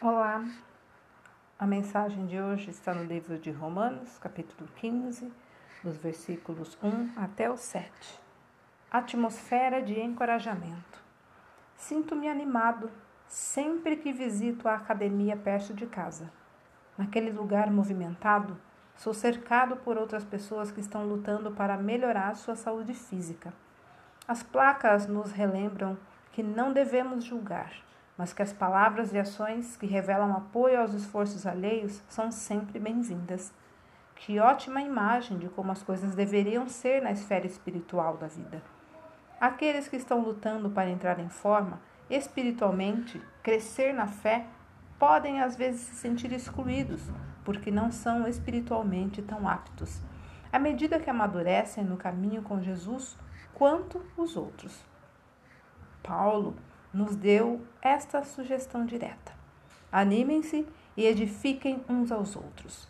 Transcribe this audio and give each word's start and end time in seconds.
Olá, 0.00 0.44
a 1.58 1.66
mensagem 1.66 2.24
de 2.26 2.40
hoje 2.40 2.70
está 2.70 2.94
no 2.94 3.02
livro 3.02 3.36
de 3.36 3.50
Romanos, 3.50 4.16
capítulo 4.20 4.70
15, 4.76 5.28
dos 5.82 5.96
versículos 5.96 6.78
1 6.80 7.14
até 7.16 7.50
o 7.50 7.56
7. 7.56 7.90
Atmosfera 8.92 9.82
de 9.82 9.98
encorajamento. 9.98 11.02
Sinto-me 11.74 12.28
animado 12.28 12.88
sempre 13.26 13.96
que 13.96 14.12
visito 14.12 14.68
a 14.68 14.76
academia 14.76 15.36
perto 15.36 15.74
de 15.74 15.84
casa. 15.84 16.30
Naquele 16.96 17.32
lugar 17.32 17.68
movimentado, 17.68 18.56
sou 18.94 19.12
cercado 19.12 19.78
por 19.78 19.98
outras 19.98 20.24
pessoas 20.24 20.70
que 20.70 20.78
estão 20.78 21.04
lutando 21.04 21.50
para 21.50 21.76
melhorar 21.76 22.36
sua 22.36 22.54
saúde 22.54 22.94
física. 22.94 23.52
As 24.28 24.44
placas 24.44 25.08
nos 25.08 25.32
relembram 25.32 25.98
que 26.30 26.40
não 26.40 26.72
devemos 26.72 27.24
julgar 27.24 27.88
mas 28.18 28.32
que 28.32 28.42
as 28.42 28.52
palavras 28.52 29.12
e 29.14 29.18
ações 29.18 29.76
que 29.76 29.86
revelam 29.86 30.36
apoio 30.36 30.80
aos 30.80 30.92
esforços 30.92 31.46
alheios 31.46 32.02
são 32.08 32.32
sempre 32.32 32.80
bem-vindas. 32.80 33.54
Que 34.16 34.40
ótima 34.40 34.82
imagem 34.82 35.38
de 35.38 35.48
como 35.48 35.70
as 35.70 35.84
coisas 35.84 36.16
deveriam 36.16 36.68
ser 36.68 37.00
na 37.00 37.12
esfera 37.12 37.46
espiritual 37.46 38.16
da 38.16 38.26
vida. 38.26 38.60
Aqueles 39.40 39.86
que 39.86 39.94
estão 39.94 40.20
lutando 40.20 40.68
para 40.68 40.90
entrar 40.90 41.20
em 41.20 41.28
forma, 41.28 41.80
espiritualmente, 42.10 43.22
crescer 43.40 43.92
na 43.92 44.08
fé, 44.08 44.46
podem 44.98 45.40
às 45.40 45.54
vezes 45.54 45.82
se 45.82 45.94
sentir 45.94 46.32
excluídos, 46.32 47.00
porque 47.44 47.70
não 47.70 47.92
são 47.92 48.26
espiritualmente 48.26 49.22
tão 49.22 49.48
aptos, 49.48 50.02
à 50.52 50.58
medida 50.58 50.98
que 50.98 51.08
amadurecem 51.08 51.84
no 51.84 51.96
caminho 51.96 52.42
com 52.42 52.60
Jesus, 52.60 53.16
quanto 53.54 54.04
os 54.16 54.36
outros. 54.36 54.84
Paulo 56.02 56.56
nos 56.98 57.14
deu 57.14 57.64
esta 57.80 58.24
sugestão 58.24 58.84
direta: 58.84 59.32
animem-se 59.90 60.66
e 60.96 61.06
edifiquem 61.06 61.84
uns 61.88 62.10
aos 62.10 62.34
outros. 62.34 62.88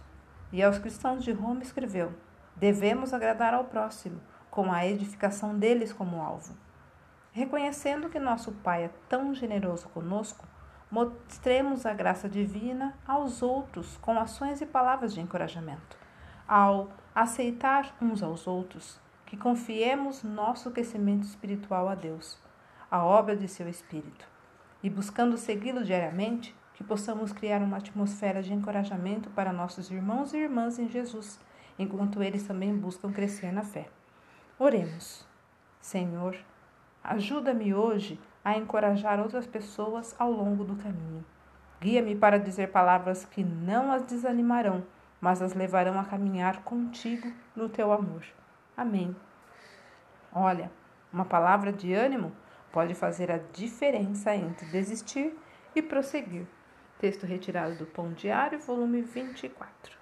E 0.50 0.62
aos 0.62 0.78
cristãos 0.78 1.22
de 1.22 1.30
Roma 1.30 1.62
escreveu: 1.62 2.14
devemos 2.56 3.12
agradar 3.12 3.52
ao 3.52 3.64
próximo, 3.64 4.19
com 4.50 4.72
a 4.72 4.86
edificação 4.86 5.58
deles 5.58 5.92
como 5.92 6.22
alvo. 6.22 6.56
Reconhecendo 7.32 8.08
que 8.08 8.19
nosso 8.19 8.50
Pai 8.50 8.84
é 8.84 8.91
tão 9.10 9.34
generoso 9.34 9.91
conosco, 9.91 10.47
mostremos 10.91 11.84
a 11.84 11.92
graça 11.92 12.30
divina 12.30 12.94
aos 13.06 13.42
outros 13.42 13.98
com 13.98 14.19
ações 14.19 14.62
e 14.62 14.66
palavras 14.66 15.12
de 15.12 15.20
encorajamento. 15.20 15.98
Ao 16.48 16.88
aceitar 17.14 17.94
uns 18.00 18.22
aos 18.22 18.47
outros, 18.47 18.98
que 19.27 19.36
confiemos 19.36 20.22
nosso 20.22 20.70
crescimento 20.70 21.25
espiritual 21.25 21.91
a 21.91 21.94
Deus 21.94 22.38
a 22.91 23.05
obra 23.05 23.36
de 23.36 23.48
seu 23.48 23.69
Espírito. 23.69 24.27
E 24.83 24.89
buscando 24.89 25.36
segui-lo 25.36 25.84
diariamente, 25.84 26.55
que 26.75 26.84
possamos 26.84 27.33
criar 27.33 27.61
uma 27.61 27.78
atmosfera 27.78 28.42
de 28.42 28.53
encorajamento 28.53 29.28
para 29.31 29.53
nossos 29.53 29.91
irmãos 29.91 30.33
e 30.33 30.39
irmãs 30.39 30.78
em 30.78 30.89
Jesus, 30.89 31.41
enquanto 31.78 32.22
eles 32.22 32.47
também 32.47 32.75
buscam 32.77 33.12
crescer 33.12 33.53
na 33.53 33.62
fé. 33.62 33.89
Oremos. 34.59 35.27
Senhor, 35.81 36.36
ajuda-me 37.03 37.75
hoje 37.75 38.20
a 38.44 38.56
encorajar 38.56 39.20
outras 39.20 39.47
pessoas 39.47 40.14
ao 40.19 40.31
longo 40.31 40.64
do 40.64 40.77
caminho. 40.77 41.25
Guia-me 41.81 42.16
para 42.16 42.39
dizer 42.39 42.72
palavras 42.72 43.25
que 43.25 43.44
não 43.44 43.92
as 43.92 44.05
desanimarão, 44.06 44.84
mas 45.20 45.42
as 45.42 45.55
levarão 45.55 45.98
a 45.98 46.05
caminhar 46.05 46.62
contigo 46.62 47.33
no 47.55 47.69
teu 47.69 47.92
amor. 47.92 48.25
Amém. 48.77 49.14
Olha, 50.33 50.70
uma 51.12 51.25
palavra 51.25 51.72
de 51.72 51.92
ânimo 51.92 52.33
pode 52.72 52.94
fazer 52.94 53.30
a 53.30 53.38
diferença 53.38 54.34
entre 54.34 54.66
desistir 54.66 55.36
e 55.74 55.83
prosseguir. 55.83 56.47
Texto 56.98 57.27
retirado 57.27 57.77
do 57.77 57.86
Pão 57.86 58.12
Diário, 58.12 58.58
volume 58.58 59.02
24. 59.02 59.97